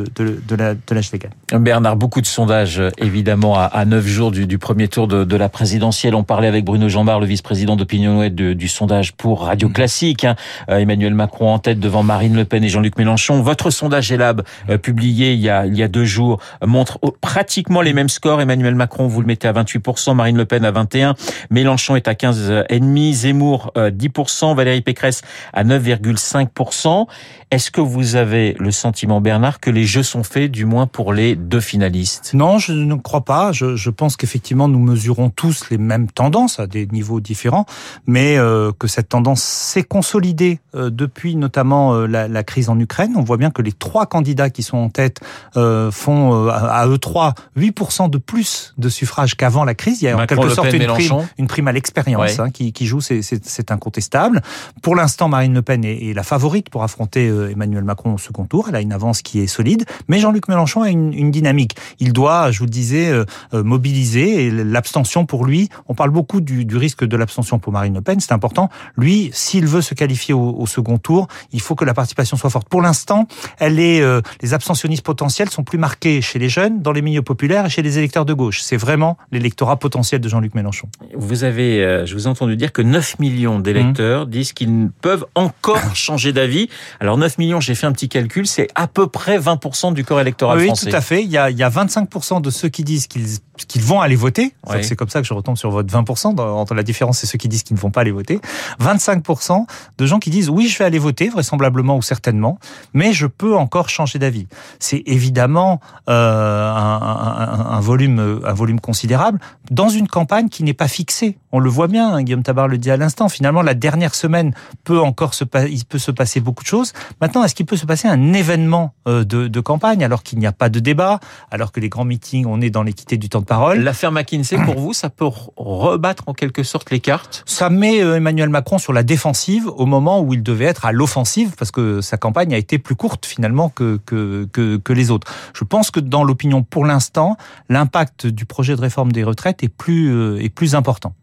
l'âge 0.91 1.11
légal. 1.11 1.31
Bernard, 1.51 1.95
beaucoup 1.95 2.21
de 2.21 2.25
sondages 2.25 2.81
évidemment 2.97 3.57
à, 3.57 3.85
neuf 3.85 4.05
jours 4.05 4.31
du, 4.31 4.57
premier 4.57 4.87
tour 4.87 5.07
de, 5.07 5.35
la 5.35 5.49
présidentielle. 5.49 6.15
On 6.15 6.23
parlait 6.23 6.47
avec 6.47 6.65
Bruno 6.65 6.89
Jambard, 6.89 7.19
le 7.19 7.25
vice-président 7.25 7.75
d'Opinion 7.75 8.23
du 8.51 8.67
sondage 8.67 9.13
pour 9.13 9.43
Radio 9.43 9.69
mmh. 9.69 9.73
Classique. 9.73 10.25
Hein. 10.25 10.35
Euh, 10.69 10.77
Emmanuel 10.77 11.13
Macron 11.13 11.53
en 11.53 11.59
tête 11.59 11.79
devant 11.79 12.03
Marine 12.03 12.35
Le 12.35 12.45
Pen 12.45 12.63
et 12.63 12.69
Jean-Luc 12.69 12.97
Mélenchon. 12.97 13.41
Votre 13.41 13.69
sondage 13.69 14.11
Elab, 14.11 14.43
euh, 14.69 14.77
publié 14.77 15.33
il 15.33 15.39
y, 15.39 15.49
a, 15.49 15.65
il 15.65 15.75
y 15.75 15.83
a 15.83 15.87
deux 15.87 16.05
jours, 16.05 16.39
montre 16.65 16.99
pratiquement 17.21 17.81
les 17.81 17.93
mêmes 17.93 18.09
scores. 18.09 18.41
Emmanuel 18.41 18.75
Macron, 18.75 19.07
vous 19.07 19.21
le 19.21 19.27
mettez 19.27 19.47
à 19.47 19.53
28%, 19.53 20.15
Marine 20.15 20.37
Le 20.37 20.45
Pen 20.45 20.65
à 20.65 20.71
21%, 20.71 21.15
Mélenchon 21.49 21.95
est 21.95 22.07
à 22.07 22.13
15,5%, 22.13 23.13
Zemmour 23.13 23.71
10%, 23.75 24.51
euh, 24.51 24.53
Valérie 24.53 24.81
Pécresse 24.81 25.21
à 25.53 25.63
9,5%. 25.63 27.07
Est-ce 27.51 27.69
que 27.69 27.81
vous 27.81 28.15
avez 28.15 28.55
le 28.59 28.71
sentiment, 28.71 29.21
Bernard, 29.21 29.59
que 29.59 29.69
les 29.69 29.85
jeux 29.85 30.03
sont 30.03 30.23
faits, 30.23 30.51
du 30.51 30.65
moins 30.65 30.87
pour 30.87 31.13
les 31.13 31.35
deux 31.35 31.59
finalistes? 31.59 32.31
Non, 32.33 32.57
je 32.57 32.73
ne 32.73 32.95
crois 32.95 33.25
pas. 33.25 33.51
Je, 33.51 33.75
je 33.75 33.89
pense 33.91 34.17
qu'effectivement, 34.17 34.67
nous 34.67 34.79
mesurons 34.79 35.29
tous 35.29 35.69
les 35.69 35.77
mêmes 35.77 36.09
tendances 36.09 36.59
à 36.59 36.67
des 36.67 36.87
niveaux 36.87 37.19
différents, 37.19 37.65
mais 38.07 38.32
euh, 38.37 38.71
que 38.77 38.87
cette 38.87 39.09
tendance 39.09 39.41
s'est 39.41 39.83
consolidée 39.83 40.59
depuis 40.73 41.35
notamment 41.35 41.93
la, 42.07 42.27
la 42.27 42.43
crise 42.43 42.69
en 42.69 42.79
Ukraine. 42.79 43.13
On 43.15 43.21
voit 43.21 43.37
bien 43.37 43.51
que 43.51 43.61
les 43.61 43.71
trois 43.71 44.07
candidats 44.07 44.49
qui 44.49 44.63
sont 44.63 44.77
en 44.77 44.89
tête 44.89 45.19
euh, 45.55 45.91
font 45.91 46.47
euh, 46.47 46.49
à 46.49 46.87
eux 46.87 46.97
trois 46.97 47.33
8% 47.57 48.09
de 48.09 48.17
plus 48.17 48.73
de 48.77 48.89
suffrages 48.89 49.35
qu'avant 49.35 49.65
la 49.65 49.75
crise. 49.75 50.01
Il 50.01 50.05
y 50.05 50.07
a 50.07 50.17
en 50.17 50.25
quelque 50.25 50.49
sorte 50.49 50.73
une 50.73 50.87
prime, 50.87 51.11
une 51.37 51.47
prime, 51.47 51.67
à 51.67 51.71
l'expérience 51.71 52.39
hein, 52.39 52.49
qui, 52.49 52.73
qui, 52.73 52.85
joue, 52.85 53.01
c'est 53.01 53.71
incontestable. 53.71 54.41
Pour 54.81 54.95
l'instant, 54.95 55.29
Marine 55.29 55.53
Le 55.53 55.61
Pen 55.61 55.85
est, 55.85 56.09
est, 56.09 56.13
la 56.13 56.23
favorite 56.23 56.69
pour 56.69 56.83
affronter 56.83 57.27
euh, 57.27 57.51
Emmanuel 57.51 57.83
Macron 57.83 58.13
au 58.13 58.17
second 58.17 58.45
tour. 58.45 58.67
Elle 58.69 58.75
a 58.75 58.81
une 58.81 58.93
avance 58.93 59.21
qui 59.21 59.39
est 59.39 59.47
solide, 59.47 59.85
mais 60.07 60.19
Jean-Luc 60.19 60.47
Mélenchon 60.47 60.81
a 60.81 60.89
une, 60.89 61.13
une, 61.13 61.31
dynamique. 61.31 61.75
Il 61.99 62.13
doit, 62.13 62.51
je 62.51 62.59
vous 62.59 62.65
le 62.65 62.71
disais, 62.71 63.09
euh, 63.11 63.25
mobiliser 63.53 64.45
et 64.45 64.51
l'abstention 64.51 65.25
pour 65.25 65.45
lui. 65.45 65.69
On 65.87 65.95
parle 65.95 66.11
beaucoup 66.11 66.41
du, 66.41 66.65
du 66.65 66.77
risque 66.77 67.03
de 67.05 67.17
l'abstention 67.17 67.59
pour 67.59 67.73
Marine 67.73 67.95
Le 67.95 68.01
Pen, 68.01 68.19
c'est 68.23 68.33
important. 68.33 68.69
Lui, 68.97 69.29
s'il 69.33 69.67
veut 69.67 69.81
se 69.81 69.93
qualifier 69.93 70.33
au, 70.33 70.55
au 70.57 70.67
second 70.67 70.97
tour, 70.97 71.27
il 71.51 71.61
faut 71.61 71.75
que 71.75 71.85
la 71.85 71.93
participation 71.93 72.37
soit 72.37 72.49
forte. 72.49 72.67
Pour 72.69 72.81
l'instant, 72.81 73.27
elle 73.59 73.79
est, 73.79 74.01
euh, 74.01 74.21
les 74.41 74.53
abstentionnistes 74.53 75.03
potentiels 75.03 75.49
sont 75.49 75.63
plus 75.63 75.77
marqués 75.77 76.21
chez 76.21 76.39
les 76.39 76.49
jeunes, 76.49 76.81
dans 76.81 76.91
les 76.91 77.01
milieux 77.01 77.21
populaires 77.21 77.65
et 77.65 77.69
chez 77.69 77.81
les 77.81 77.97
électeurs 77.97 78.25
de 78.25 78.33
gauche. 78.33 78.61
C'est 78.61 78.77
vraiment 78.77 79.17
l'électorat 79.31 79.77
potentiel 79.77 80.21
de 80.21 80.29
Jean-Luc 80.29 80.55
Mélenchon. 80.55 80.87
Vous 81.15 81.43
avez, 81.43 81.83
euh, 81.83 82.05
je 82.05 82.13
vous 82.13 82.25
ai 82.25 82.29
entendu 82.29 82.55
dire 82.55 82.71
que 82.71 82.81
9 82.81 83.19
millions 83.19 83.59
d'électeurs 83.59 84.25
mmh. 84.25 84.29
disent 84.29 84.53
qu'ils 84.53 84.89
peuvent 85.01 85.25
encore 85.35 85.79
changer 85.95 86.33
d'avis. 86.33 86.69
Alors 86.99 87.17
9 87.17 87.37
millions, 87.37 87.59
j'ai 87.59 87.75
fait 87.75 87.87
un 87.87 87.91
petit 87.91 88.09
calcul, 88.09 88.47
c'est 88.47 88.67
à 88.75 88.87
peu 88.87 89.07
près 89.07 89.39
20% 89.39 89.93
du 89.93 90.03
corps 90.03 90.21
électoral 90.21 90.59
français. 90.59 90.85
Oui, 90.85 90.91
tout 90.91 90.97
à 90.97 91.01
fait. 91.01 91.23
Il 91.23 91.29
y 91.29 91.37
a, 91.37 91.49
il 91.49 91.57
y 91.57 91.63
a 91.63 91.69
25% 91.69 92.41
de 92.41 92.49
ceux 92.49 92.69
qui 92.69 92.83
disent 92.83 93.07
qu'ils 93.07 93.39
qu'ils 93.67 93.81
vont 93.81 94.01
aller 94.01 94.15
voter. 94.15 94.53
C'est 94.81 94.95
comme 94.95 95.09
ça 95.09 95.21
que 95.21 95.27
je 95.27 95.33
retombe 95.33 95.57
sur 95.57 95.69
votre 95.69 95.93
20%. 95.93 96.39
Entre 96.39 96.73
la 96.73 96.83
différence, 96.83 97.19
c'est 97.19 97.27
ceux 97.27 97.37
qui 97.37 97.47
disent 97.47 97.63
qu'ils 97.63 97.75
ne 97.75 97.81
vont 97.81 97.91
pas 97.91 98.01
aller 98.01 98.11
voter. 98.13 98.39
25% 98.81 99.65
de 99.97 100.05
gens 100.05 100.19
qui 100.19 100.29
disent 100.29 100.49
oui, 100.49 100.67
je 100.67 100.77
vais 100.77 100.85
aller 100.85 100.99
voter, 100.99 101.29
vraisemblablement 101.29 101.97
ou 101.97 102.01
certainement, 102.01 102.59
mais 102.93 103.13
je 103.13 103.27
peux 103.27 103.55
encore 103.55 103.89
changer 103.89 104.19
d'avis. 104.19 104.47
C'est 104.79 105.03
évidemment 105.05 105.79
euh, 106.09 106.71
un, 106.71 107.01
un, 107.01 107.65
un, 107.77 107.79
volume, 107.79 108.41
un 108.45 108.53
volume 108.53 108.79
considérable 108.79 109.39
dans 109.71 109.89
une 109.89 110.07
campagne 110.07 110.49
qui 110.49 110.63
n'est 110.63 110.73
pas 110.73 110.87
fixée. 110.87 111.37
On 111.51 111.59
le 111.59 111.69
voit 111.69 111.87
bien, 111.87 112.13
hein, 112.13 112.23
Guillaume 112.23 112.43
Tabar 112.43 112.67
le 112.67 112.77
dit 112.77 112.89
à 112.89 112.97
l'instant. 112.97 113.29
Finalement, 113.29 113.61
la 113.61 113.75
dernière 113.75 114.15
semaine 114.15 114.53
peut 114.83 114.99
encore 114.99 115.33
se, 115.33 115.43
il 115.69 115.85
peut 115.85 115.99
se 115.99 116.11
passer 116.11 116.39
beaucoup 116.39 116.63
de 116.63 116.67
choses. 116.67 116.93
Maintenant, 117.21 117.43
est-ce 117.43 117.53
qu'il 117.53 117.65
peut 117.65 117.77
se 117.77 117.85
passer 117.85 118.07
un 118.07 118.33
événement 118.33 118.93
euh, 119.07 119.23
de, 119.23 119.47
de 119.47 119.59
campagne 119.59 120.03
alors 120.03 120.23
qu'il 120.23 120.39
n'y 120.39 120.47
a 120.47 120.51
pas 120.51 120.69
de 120.69 120.79
débat, 120.79 121.19
alors 121.51 121.71
que 121.71 121.79
les 121.79 121.89
grands 121.89 122.05
meetings, 122.05 122.45
on 122.47 122.59
est 122.59 122.71
dans 122.71 122.83
l'équité 122.83 123.17
du 123.17 123.29
temps 123.29 123.41
de 123.41 123.45
parole? 123.45 123.79
L'affaire 123.79 124.11
McKinsey, 124.11 124.57
pour 124.65 124.79
vous, 124.79 124.93
ça 124.93 125.09
peut 125.09 125.29
rebattre 125.55 126.23
en 126.27 126.33
quelque 126.33 126.63
sorte 126.63 126.89
les 126.89 126.99
cartes? 126.99 127.43
Ça 127.45 127.69
met 127.69 127.92
euh, 128.01 128.17
Emmanuel 128.17 128.49
Macron 128.49 128.77
sur 128.77 128.93
la 128.93 129.03
défensive 129.03 129.67
au 129.67 129.85
moment 129.85 130.21
où 130.21 130.33
il 130.33 130.43
devait 130.43 130.65
être 130.65 130.85
à 130.85 130.91
l'offensive 130.91 131.55
parce 131.57 131.71
que 131.71 132.01
sa 132.01 132.17
campagne 132.17 132.53
a 132.53 132.57
été 132.57 132.79
plus 132.79 132.95
courte 132.95 133.25
finalement 133.25 133.69
que, 133.69 133.99
que, 134.05 134.47
que, 134.51 134.77
que 134.77 134.93
les 134.93 135.11
autres. 135.11 135.31
Je 135.53 135.63
pense 135.63 135.91
que 135.91 135.99
dans 135.99 136.23
l'opinion 136.23 136.63
pour 136.63 136.85
l'instant, 136.85 137.37
l'impact 137.69 138.27
du 138.27 138.45
projet 138.45 138.75
de 138.75 138.81
réforme 138.81 139.11
des 139.11 139.23
retraites 139.23 139.63
est 139.63 139.69
plus, 139.69 140.13
euh, 140.13 140.41
est 140.41 140.49
plus 140.49 140.75
important. 140.75 141.13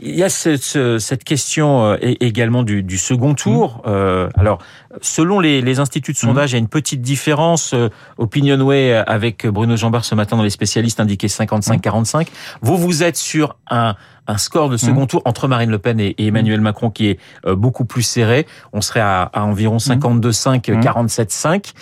Il 0.00 0.14
y 0.14 0.22
a 0.22 0.28
cette, 0.28 0.98
cette 0.98 1.24
question 1.24 1.84
euh, 1.84 1.96
également 2.00 2.62
du, 2.62 2.84
du 2.84 2.98
second 2.98 3.34
tour. 3.34 3.78
Mmh. 3.78 3.88
Euh, 3.88 4.28
alors, 4.36 4.58
selon 5.00 5.40
les, 5.40 5.60
les, 5.60 5.80
instituts 5.80 6.12
de 6.12 6.16
sondage, 6.16 6.50
mmh. 6.50 6.52
il 6.52 6.52
y 6.52 6.56
a 6.56 6.58
une 6.60 6.68
petite 6.68 7.02
différence. 7.02 7.74
Euh, 7.74 7.88
Opinionway 8.16 8.92
avec 8.94 9.46
Bruno 9.46 9.76
Jambard 9.76 10.04
ce 10.04 10.14
matin 10.14 10.36
dans 10.36 10.44
les 10.44 10.50
spécialistes 10.50 11.00
indiquait 11.00 11.26
55-45. 11.26 12.22
Mmh. 12.22 12.24
Vous, 12.62 12.76
vous 12.76 13.02
êtes 13.02 13.16
sur 13.16 13.56
un, 13.68 13.96
un 14.28 14.38
score 14.38 14.68
de 14.68 14.76
second 14.76 15.06
tour 15.06 15.22
entre 15.24 15.48
Marine 15.48 15.70
Le 15.70 15.78
Pen 15.78 15.98
et, 15.98 16.14
et 16.18 16.28
Emmanuel 16.28 16.60
Macron 16.60 16.90
qui 16.90 17.08
est 17.08 17.18
beaucoup 17.46 17.84
plus 17.84 18.02
serré. 18.02 18.46
On 18.72 18.80
serait 18.80 19.00
à, 19.00 19.22
à 19.22 19.42
environ 19.42 19.78
52-5, 19.78 20.60
47-5 20.80 21.72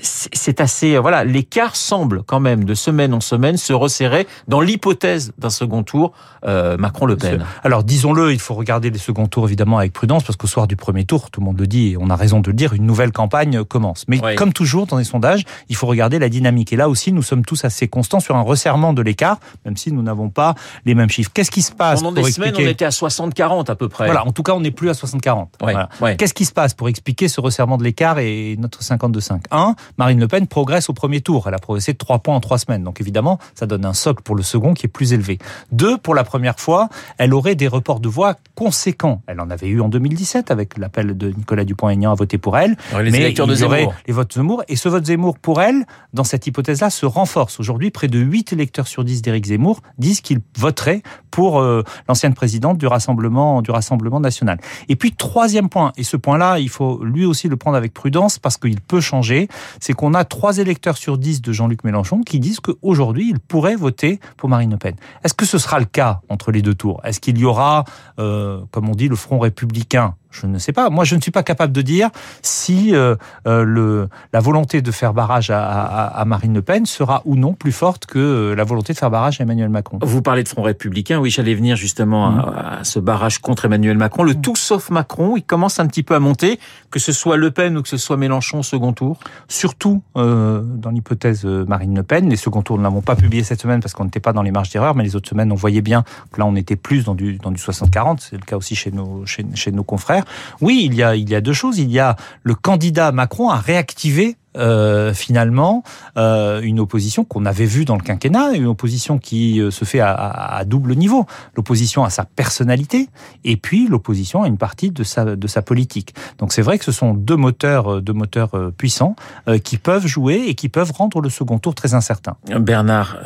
c'est 0.00 0.60
assez 0.60 0.96
voilà 0.96 1.22
l'écart 1.22 1.76
semble 1.76 2.22
quand 2.22 2.40
même 2.40 2.64
de 2.64 2.74
semaine 2.74 3.12
en 3.12 3.20
semaine 3.20 3.58
se 3.58 3.74
resserrer 3.74 4.26
dans 4.48 4.60
l'hypothèse 4.60 5.32
d'un 5.36 5.50
second 5.50 5.82
tour 5.82 6.12
euh, 6.44 6.76
Macron 6.78 7.06
Le 7.06 7.16
Pen. 7.16 7.44
Alors 7.62 7.84
disons-le, 7.84 8.32
il 8.32 8.40
faut 8.40 8.54
regarder 8.54 8.90
les 8.90 8.98
seconds 8.98 9.26
tours 9.26 9.46
évidemment 9.46 9.78
avec 9.78 9.92
prudence 9.92 10.24
parce 10.24 10.36
qu'au 10.36 10.46
soir 10.46 10.66
du 10.66 10.76
premier 10.76 11.04
tour, 11.04 11.30
tout 11.30 11.40
le 11.40 11.46
monde 11.46 11.60
le 11.60 11.66
dit 11.66 11.92
et 11.92 11.96
on 11.98 12.10
a 12.10 12.16
raison 12.16 12.40
de 12.40 12.48
le 12.48 12.54
dire, 12.54 12.72
une 12.72 12.86
nouvelle 12.86 13.12
campagne 13.12 13.64
commence. 13.64 14.04
Mais 14.08 14.18
oui. 14.24 14.34
comme 14.34 14.52
toujours 14.52 14.86
dans 14.86 14.96
les 14.96 15.04
sondages, 15.04 15.44
il 15.68 15.76
faut 15.76 15.86
regarder 15.86 16.18
la 16.18 16.28
dynamique 16.28 16.72
et 16.72 16.76
là 16.76 16.88
aussi 16.88 17.12
nous 17.12 17.22
sommes 17.22 17.44
tous 17.44 17.64
assez 17.64 17.86
constants 17.86 18.20
sur 18.20 18.36
un 18.36 18.42
resserrement 18.42 18.92
de 18.92 19.02
l'écart 19.02 19.38
même 19.64 19.76
si 19.76 19.92
nous 19.92 20.02
n'avons 20.02 20.30
pas 20.30 20.54
les 20.84 20.94
mêmes 20.94 21.10
chiffres. 21.10 21.30
Qu'est-ce 21.32 21.50
qui 21.50 21.62
se 21.62 21.72
passe 21.72 22.02
Pendant 22.02 22.12
des 22.12 22.30
semaines, 22.30 22.54
on 22.56 22.60
était 22.60 22.84
à 22.84 22.90
60-40 22.90 23.70
à 23.70 23.74
peu 23.74 23.88
près. 23.88 24.06
Voilà, 24.06 24.26
en 24.26 24.32
tout 24.32 24.42
cas, 24.42 24.52
on 24.52 24.60
n'est 24.60 24.70
plus 24.70 24.88
à 24.88 24.92
60-40. 24.92 25.38
Ouais, 25.62 25.74
voilà. 25.98 26.16
Qu'est-ce 26.16 26.34
qui 26.34 26.44
se 26.44 26.52
passe 26.52 26.74
pour 26.74 26.88
expliquer 26.88 27.28
ce 27.28 27.40
resserrement 27.40 27.76
de 27.76 27.84
l'écart 27.84 28.18
et 28.18 28.56
notre 28.58 28.80
52-5 28.80 29.42
1 29.50 29.74
Marine 29.98 30.20
Le 30.20 30.28
Pen 30.28 30.46
progresse 30.46 30.88
au 30.88 30.92
premier 30.92 31.20
tour. 31.20 31.44
Elle 31.48 31.54
a 31.54 31.58
progressé 31.58 31.92
de 31.92 31.98
3 31.98 32.20
points 32.20 32.36
en 32.36 32.40
3 32.40 32.58
semaines. 32.58 32.82
Donc 32.82 33.00
évidemment, 33.00 33.38
ça 33.54 33.66
donne 33.66 33.84
un 33.84 33.92
socle 33.92 34.22
pour 34.22 34.34
le 34.34 34.42
second 34.42 34.74
qui 34.74 34.86
est 34.86 34.88
plus 34.88 35.12
élevé. 35.12 35.38
Deux, 35.70 35.98
pour 35.98 36.14
la 36.14 36.24
première 36.24 36.58
fois, 36.58 36.88
elle 37.18 37.34
aurait 37.34 37.54
des 37.54 37.68
reports 37.68 38.00
de 38.00 38.08
voix 38.08 38.36
conséquents. 38.54 39.22
Elle 39.26 39.40
en 39.40 39.50
avait 39.50 39.68
eu 39.68 39.80
en 39.80 39.88
2017 39.88 40.50
avec 40.50 40.78
l'appel 40.78 41.16
de 41.16 41.28
Nicolas 41.28 41.64
Dupont-Aignan 41.64 42.12
à 42.12 42.14
voter 42.14 42.38
pour 42.38 42.58
elle. 42.58 42.76
les 43.00 43.10
mais 43.10 43.18
électeurs 43.18 43.46
de 43.46 43.54
Zemmour. 43.54 43.94
Les 44.06 44.12
votes 44.12 44.32
Zemmour. 44.32 44.62
Et 44.68 44.76
ce 44.76 44.88
vote 44.88 45.04
Zemmour 45.04 45.38
pour 45.38 45.62
elle, 45.62 45.84
dans 46.12 46.24
cette 46.24 46.46
hypothèse-là, 46.46 46.90
se 46.90 47.06
renforce. 47.06 47.60
Aujourd'hui, 47.60 47.90
près 47.90 48.08
de 48.08 48.18
8 48.18 48.52
électeurs 48.52 48.86
sur 48.86 49.04
10 49.04 49.22
d'Éric 49.22 49.46
Zemmour 49.46 49.80
disent 49.98 50.20
qu'ils 50.20 50.40
voteraient 50.58 51.02
pour 51.30 51.60
euh, 51.60 51.82
l'ancienne 52.08 52.34
présidente 52.34 52.78
du 52.78 52.86
Rassemblement, 52.86 53.62
du 53.62 53.70
Rassemblement 53.70 54.20
national. 54.20 54.58
Et 54.88 54.96
puis, 54.96 55.12
troisième 55.12 55.68
point, 55.68 55.92
et 55.96 56.04
ce 56.04 56.16
point-là, 56.16 56.58
il 56.58 56.68
faut 56.68 57.02
lui 57.04 57.24
aussi 57.24 57.48
le 57.48 57.56
prendre 57.56 57.76
avec 57.76 57.94
prudence 57.94 58.38
parce 58.38 58.56
qu'il 58.56 58.80
peut 58.80 59.00
changer, 59.00 59.48
c'est 59.80 59.92
qu'on 59.92 60.14
a 60.14 60.24
trois 60.24 60.58
électeurs 60.58 60.96
sur 60.96 61.18
dix 61.18 61.42
de 61.42 61.52
Jean-Luc 61.52 61.84
Mélenchon 61.84 62.20
qui 62.22 62.40
disent 62.40 62.60
qu'aujourd'hui, 62.60 63.30
ils 63.30 63.40
pourraient 63.40 63.76
voter 63.76 64.20
pour 64.36 64.48
Marine 64.48 64.70
Le 64.70 64.76
Pen. 64.76 64.94
Est-ce 65.24 65.34
que 65.34 65.46
ce 65.46 65.58
sera 65.58 65.78
le 65.78 65.84
cas 65.84 66.20
entre 66.28 66.52
les 66.52 66.62
deux 66.62 66.74
tours? 66.74 67.00
Est-ce 67.04 67.20
qu'il 67.20 67.38
y 67.38 67.44
aura, 67.44 67.84
euh, 68.18 68.60
comme 68.70 68.88
on 68.88 68.94
dit, 68.94 69.08
le 69.08 69.16
Front 69.16 69.38
républicain 69.38 70.14
je 70.32 70.46
ne 70.46 70.58
sais 70.58 70.72
pas. 70.72 70.90
Moi, 70.90 71.04
je 71.04 71.14
ne 71.14 71.20
suis 71.20 71.30
pas 71.30 71.42
capable 71.42 71.72
de 71.72 71.82
dire 71.82 72.10
si 72.40 72.94
euh, 72.94 73.16
euh, 73.46 73.64
le, 73.64 74.08
la 74.32 74.40
volonté 74.40 74.82
de 74.82 74.90
faire 74.90 75.12
barrage 75.12 75.50
à, 75.50 75.62
à, 75.62 76.06
à, 76.06 76.24
Marine 76.24 76.54
Le 76.54 76.62
Pen 76.62 76.86
sera 76.86 77.22
ou 77.24 77.36
non 77.36 77.52
plus 77.52 77.72
forte 77.72 78.06
que 78.06 78.18
euh, 78.18 78.54
la 78.54 78.64
volonté 78.64 78.94
de 78.94 78.98
faire 78.98 79.10
barrage 79.10 79.40
à 79.40 79.44
Emmanuel 79.44 79.68
Macron. 79.68 79.98
Vous 80.02 80.22
parlez 80.22 80.42
de 80.42 80.48
Front 80.48 80.62
républicain. 80.62 81.18
Oui, 81.18 81.30
j'allais 81.30 81.54
venir 81.54 81.76
justement 81.76 82.30
mmh. 82.30 82.38
à, 82.38 82.78
à, 82.80 82.84
ce 82.84 82.98
barrage 82.98 83.38
contre 83.38 83.66
Emmanuel 83.66 83.98
Macron. 83.98 84.22
Le 84.22 84.32
mmh. 84.32 84.40
tout 84.40 84.56
sauf 84.56 84.90
Macron, 84.90 85.36
il 85.36 85.42
commence 85.42 85.78
un 85.78 85.86
petit 85.86 86.02
peu 86.02 86.14
à 86.14 86.18
monter, 86.18 86.58
que 86.90 86.98
ce 86.98 87.12
soit 87.12 87.36
Le 87.36 87.50
Pen 87.50 87.76
ou 87.76 87.82
que 87.82 87.88
ce 87.88 87.98
soit 87.98 88.16
Mélenchon 88.16 88.60
au 88.60 88.62
second 88.62 88.92
tour. 88.92 89.20
Surtout 89.48 90.02
euh, 90.16 90.62
dans 90.62 90.90
l'hypothèse 90.90 91.44
Marine 91.44 91.94
Le 91.94 92.02
Pen. 92.02 92.28
Les 92.28 92.36
seconds 92.36 92.62
tours, 92.62 92.78
nous 92.78 92.84
n'avons 92.84 93.02
pas 93.02 93.16
publié 93.16 93.42
cette 93.44 93.60
semaine 93.60 93.80
parce 93.80 93.92
qu'on 93.92 94.04
n'était 94.04 94.20
pas 94.20 94.32
dans 94.32 94.42
les 94.42 94.50
marges 94.50 94.70
d'erreur, 94.70 94.94
mais 94.94 95.04
les 95.04 95.14
autres 95.14 95.28
semaines, 95.28 95.52
on 95.52 95.56
voyait 95.56 95.82
bien 95.82 96.04
que 96.32 96.40
là, 96.40 96.46
on 96.46 96.56
était 96.56 96.76
plus 96.76 97.04
dans 97.04 97.14
du, 97.14 97.36
dans 97.36 97.50
du 97.50 97.60
60-40. 97.60 98.18
C'est 98.20 98.36
le 98.36 98.44
cas 98.46 98.56
aussi 98.56 98.74
chez 98.74 98.90
nos, 98.90 99.26
chez, 99.26 99.44
chez 99.54 99.72
nos 99.72 99.84
confrères. 99.84 100.21
Oui, 100.60 100.82
il 100.86 100.94
y 100.94 101.02
a, 101.02 101.14
il 101.16 101.28
y 101.28 101.34
a 101.34 101.40
deux 101.40 101.52
choses. 101.52 101.78
Il 101.78 101.90
y 101.90 101.98
a 101.98 102.16
le 102.42 102.54
candidat 102.54 103.12
Macron 103.12 103.50
a 103.50 103.58
réactivé 103.58 104.36
euh, 104.56 105.14
finalement 105.14 105.82
euh, 106.16 106.60
une 106.60 106.80
opposition 106.80 107.24
qu'on 107.24 107.46
avait 107.46 107.66
vue 107.66 107.84
dans 107.84 107.96
le 107.96 108.02
quinquennat, 108.02 108.52
une 108.52 108.66
opposition 108.66 109.18
qui 109.18 109.60
euh, 109.60 109.70
se 109.70 109.84
fait 109.84 110.00
à, 110.00 110.12
à, 110.12 110.56
à 110.58 110.64
double 110.64 110.94
niveau. 110.94 111.26
L'opposition 111.56 112.04
à 112.04 112.10
sa 112.10 112.24
personnalité 112.24 113.08
et 113.44 113.56
puis 113.56 113.86
l'opposition 113.88 114.42
à 114.42 114.48
une 114.48 114.58
partie 114.58 114.90
de 114.90 115.04
sa, 115.04 115.24
de 115.36 115.46
sa 115.46 115.62
politique. 115.62 116.14
Donc 116.38 116.52
c'est 116.52 116.62
vrai 116.62 116.78
que 116.78 116.84
ce 116.84 116.92
sont 116.92 117.14
deux 117.14 117.36
moteurs, 117.36 117.94
euh, 117.94 118.00
deux 118.00 118.12
moteurs 118.12 118.50
puissants 118.76 119.16
euh, 119.48 119.58
qui 119.58 119.78
peuvent 119.78 120.06
jouer 120.06 120.44
et 120.46 120.54
qui 120.54 120.68
peuvent 120.68 120.92
rendre 120.92 121.20
le 121.20 121.30
second 121.30 121.58
tour 121.58 121.74
très 121.74 121.94
incertain. 121.94 122.36
Bernard, 122.58 123.16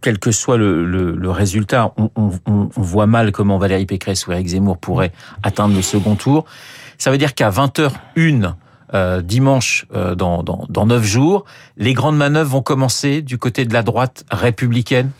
quel 0.00 0.18
que 0.18 0.30
soit 0.30 0.56
le, 0.56 0.84
le, 0.84 1.14
le 1.14 1.30
résultat, 1.30 1.92
on, 1.96 2.10
on, 2.16 2.30
on, 2.46 2.68
voit 2.76 3.06
mal 3.06 3.32
comment 3.32 3.58
Valérie 3.58 3.86
Pécresse 3.86 4.26
ou 4.26 4.32
Eric 4.32 4.48
Zemmour 4.48 4.78
pourraient 4.78 5.12
atteindre 5.42 5.74
le 5.74 5.82
second 5.82 6.14
tour. 6.14 6.44
Ça 6.98 7.10
veut 7.10 7.18
dire 7.18 7.34
qu'à 7.34 7.50
20h01, 7.50 8.54
euh, 8.94 9.22
dimanche 9.22 9.86
euh, 9.94 10.14
dans, 10.14 10.42
dans, 10.42 10.66
dans 10.68 10.86
9 10.86 11.02
jours, 11.02 11.44
les 11.76 11.94
grandes 11.94 12.16
manœuvres 12.16 12.50
vont 12.50 12.62
commencer 12.62 13.22
du 13.22 13.38
côté 13.38 13.64
de 13.64 13.72
la 13.72 13.82
droite 13.82 14.24
républicaine? 14.30 15.10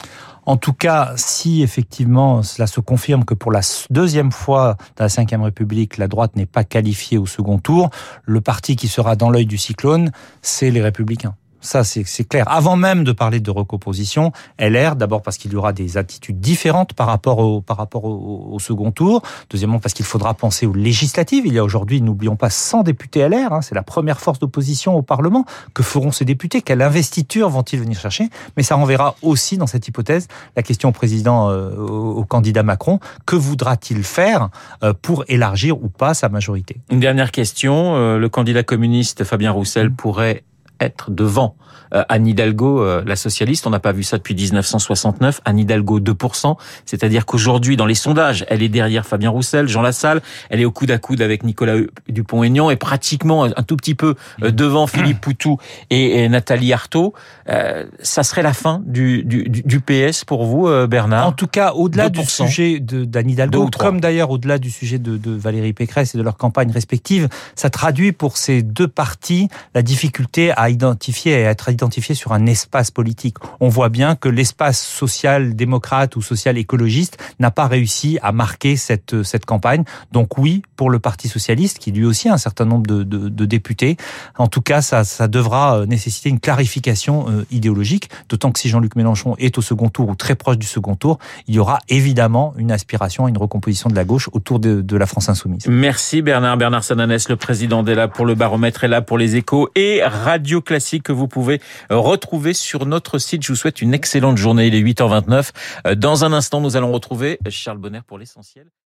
En 0.44 0.56
tout 0.56 0.72
cas, 0.72 1.12
si 1.16 1.62
effectivement 1.62 2.42
cela 2.42 2.66
se 2.66 2.80
confirme 2.80 3.24
que 3.24 3.34
pour 3.34 3.52
la 3.52 3.60
deuxième 3.90 4.32
fois 4.32 4.76
dans 4.96 5.04
la 5.04 5.36
Ve 5.38 5.42
République, 5.42 5.98
la 5.98 6.08
droite 6.08 6.34
n'est 6.34 6.46
pas 6.46 6.64
qualifiée 6.64 7.16
au 7.16 7.26
second 7.26 7.58
tour, 7.58 7.90
le 8.24 8.40
parti 8.40 8.74
qui 8.74 8.88
sera 8.88 9.14
dans 9.14 9.30
l'œil 9.30 9.46
du 9.46 9.58
cyclone, 9.58 10.10
c'est 10.42 10.70
les 10.72 10.82
républicains. 10.82 11.34
Ça, 11.62 11.84
c'est 11.84 12.28
clair. 12.28 12.44
Avant 12.48 12.76
même 12.76 13.04
de 13.04 13.12
parler 13.12 13.40
de 13.40 13.50
recomposition, 13.50 14.32
LR, 14.58 14.96
d'abord 14.96 15.22
parce 15.22 15.38
qu'il 15.38 15.52
y 15.52 15.56
aura 15.56 15.72
des 15.72 15.96
attitudes 15.96 16.40
différentes 16.40 16.92
par 16.92 17.06
rapport 17.06 17.38
au, 17.38 18.58
second 18.58 18.90
tour. 18.90 19.22
Deuxièmement, 19.48 19.78
parce 19.78 19.94
qu'il 19.94 20.04
faudra 20.04 20.34
penser 20.34 20.66
aux 20.66 20.74
législatives. 20.74 21.46
Il 21.46 21.54
y 21.54 21.58
a 21.58 21.64
aujourd'hui, 21.64 22.02
n'oublions 22.02 22.36
pas, 22.36 22.50
100 22.50 22.82
députés 22.82 23.26
LR. 23.28 23.52
Hein, 23.52 23.62
c'est 23.62 23.74
la 23.74 23.82
première 23.82 24.20
force 24.20 24.40
d'opposition 24.40 24.96
au 24.96 25.02
Parlement. 25.02 25.44
Que 25.72 25.82
feront 25.82 26.10
ces 26.10 26.24
députés? 26.24 26.62
Quelle 26.62 26.82
investiture 26.82 27.48
vont-ils 27.48 27.78
venir 27.78 27.98
chercher? 27.98 28.28
Mais 28.56 28.64
ça 28.64 28.74
renverra 28.74 29.14
aussi, 29.22 29.56
dans 29.56 29.68
cette 29.68 29.86
hypothèse, 29.86 30.26
la 30.56 30.62
question 30.62 30.88
au 30.88 30.92
président, 30.92 31.48
euh, 31.50 31.76
au, 31.76 32.24
candidat 32.24 32.64
Macron. 32.64 32.98
Que 33.24 33.36
voudra-t-il 33.36 34.02
faire 34.02 34.48
euh, 34.82 34.92
pour 35.00 35.24
élargir 35.28 35.82
ou 35.82 35.88
pas 35.88 36.14
sa 36.14 36.28
majorité? 36.28 36.76
Une 36.90 37.00
dernière 37.00 37.30
question. 37.30 37.94
Euh, 37.94 38.18
le 38.18 38.28
candidat 38.28 38.64
communiste 38.64 39.24
Fabien 39.24 39.52
Roussel 39.52 39.92
pourrait 39.92 40.42
être 40.82 41.10
devant 41.10 41.56
euh, 41.94 42.04
Anne 42.08 42.26
Hidalgo, 42.26 42.82
euh, 42.82 43.02
la 43.06 43.16
socialiste. 43.16 43.66
On 43.66 43.70
n'a 43.70 43.80
pas 43.80 43.92
vu 43.92 44.02
ça 44.02 44.16
depuis 44.16 44.34
1969. 44.34 45.40
Anne 45.44 45.58
Hidalgo, 45.58 46.00
2%. 46.00 46.56
C'est-à-dire 46.86 47.26
qu'aujourd'hui, 47.26 47.76
dans 47.76 47.86
les 47.86 47.94
sondages, 47.94 48.44
elle 48.48 48.62
est 48.62 48.68
derrière 48.68 49.06
Fabien 49.06 49.30
Roussel, 49.30 49.68
Jean 49.68 49.82
Lassalle. 49.82 50.22
Elle 50.50 50.60
est 50.60 50.64
au 50.64 50.70
coude 50.70 50.90
à 50.90 50.98
coude 50.98 51.20
avec 51.20 51.44
Nicolas 51.44 51.76
Dupont-Aignan 52.08 52.70
et 52.70 52.76
pratiquement 52.76 53.44
un 53.44 53.62
tout 53.62 53.76
petit 53.76 53.94
peu 53.94 54.14
euh, 54.42 54.50
devant 54.50 54.86
Philippe 54.86 55.20
Poutou 55.22 55.58
et, 55.90 56.24
et 56.24 56.28
Nathalie 56.28 56.72
Arthaud. 56.72 57.12
Euh, 57.48 57.84
ça 58.00 58.22
serait 58.22 58.42
la 58.42 58.54
fin 58.54 58.82
du, 58.86 59.24
du, 59.24 59.44
du 59.48 59.80
PS 59.80 60.24
pour 60.24 60.44
vous, 60.44 60.68
Bernard? 60.86 61.26
En 61.26 61.32
tout 61.32 61.46
cas, 61.46 61.72
au-delà 61.72 62.08
du 62.08 62.24
sujet 62.24 62.80
d'Anne 62.80 63.30
Hidalgo, 63.30 63.68
comme 63.78 64.00
d'ailleurs 64.00 64.30
au-delà 64.30 64.58
du 64.58 64.70
sujet 64.70 64.98
de, 64.98 65.16
de 65.16 65.32
Valérie 65.32 65.72
Pécresse 65.72 66.14
et 66.14 66.18
de 66.18 66.22
leur 66.22 66.36
campagne 66.36 66.70
respective, 66.70 67.28
ça 67.54 67.70
traduit 67.70 68.12
pour 68.12 68.36
ces 68.36 68.62
deux 68.62 68.88
partis 68.88 69.48
la 69.74 69.82
difficulté 69.82 70.52
à 70.52 70.70
identifier 70.72 71.32
et 71.32 71.42
être 71.42 71.70
identifié 71.70 72.14
sur 72.14 72.32
un 72.32 72.46
espace 72.46 72.90
politique. 72.90 73.36
On 73.60 73.68
voit 73.68 73.88
bien 73.88 74.16
que 74.16 74.28
l'espace 74.28 74.84
social-démocrate 74.84 76.16
ou 76.16 76.22
social-écologiste 76.22 77.18
n'a 77.38 77.50
pas 77.50 77.66
réussi 77.66 78.18
à 78.22 78.32
marquer 78.32 78.76
cette, 78.76 79.22
cette 79.22 79.44
campagne. 79.44 79.84
Donc 80.10 80.38
oui, 80.38 80.62
pour 80.76 80.90
le 80.90 80.98
Parti 80.98 81.28
socialiste, 81.28 81.78
qui 81.78 81.92
lui 81.92 82.04
aussi 82.04 82.28
a 82.28 82.34
un 82.34 82.38
certain 82.38 82.64
nombre 82.64 82.86
de, 82.86 83.02
de, 83.02 83.44
députés, 83.44 83.96
en 84.38 84.48
tout 84.48 84.62
cas, 84.62 84.82
ça, 84.82 85.04
ça 85.04 85.28
devra 85.28 85.78
euh, 85.78 85.86
nécessiter 85.86 86.28
une 86.28 86.40
clarification 86.40 87.26
euh, 87.28 87.44
idéologique, 87.50 88.08
d'autant 88.28 88.50
que 88.50 88.58
si 88.58 88.68
Jean-Luc 88.68 88.96
Mélenchon 88.96 89.36
est 89.38 89.58
au 89.58 89.62
second 89.62 89.88
tour 89.88 90.08
ou 90.08 90.14
très 90.14 90.34
proche 90.34 90.58
du 90.58 90.66
second 90.66 90.96
tour, 90.96 91.18
il 91.46 91.54
y 91.54 91.58
aura 91.58 91.78
évidemment 91.88 92.54
une 92.56 92.72
aspiration 92.72 93.26
à 93.26 93.28
une 93.28 93.38
recomposition 93.38 93.90
de 93.90 93.94
la 93.94 94.04
gauche 94.04 94.28
autour 94.32 94.58
de, 94.58 94.96
la 94.96 95.06
France 95.06 95.28
insoumise. 95.28 95.66
Merci 95.68 96.22
Bernard. 96.22 96.56
Bernard 96.56 96.84
Sananès, 96.84 97.28
le 97.28 97.36
président 97.36 97.82
là 97.82 98.08
pour 98.08 98.26
le 98.26 98.34
baromètre, 98.34 98.84
est 98.84 98.88
là 98.88 99.02
pour 99.02 99.18
les 99.18 99.36
échos 99.36 99.68
et 99.74 100.02
Radio 100.04 100.60
Classique 100.62 101.02
que 101.02 101.12
vous 101.12 101.28
pouvez 101.28 101.60
retrouver 101.90 102.54
sur 102.54 102.86
notre 102.86 103.18
site. 103.18 103.42
Je 103.42 103.52
vous 103.52 103.56
souhaite 103.56 103.82
une 103.82 103.94
excellente 103.94 104.38
journée. 104.38 104.66
Il 104.66 104.74
est 104.74 104.82
8h29. 104.82 105.94
Dans 105.96 106.24
un 106.24 106.32
instant, 106.32 106.60
nous 106.60 106.76
allons 106.76 106.92
retrouver 106.92 107.38
Charles 107.48 107.78
Bonner 107.78 108.00
pour 108.06 108.18
l'essentiel. 108.18 108.72